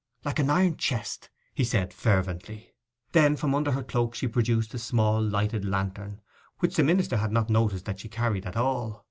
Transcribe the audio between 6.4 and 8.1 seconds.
which the minister had not noticed that she